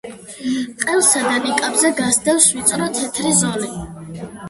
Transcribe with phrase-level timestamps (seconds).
[0.83, 3.75] ყელსა და ნიკაპზე გასდევს ვიწრო, თეთრი ზოლი.